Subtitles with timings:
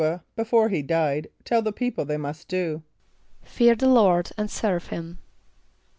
[0.03, 2.81] a], before he died, tell the people they must do?
[3.43, 5.19] =Fear the Lord and serve him.